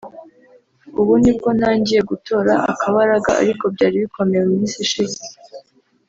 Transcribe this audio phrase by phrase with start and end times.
[0.99, 5.19] ubu ni bwo ntangiye gutora akabaraga ariko byari bikomeye mu minsi ishize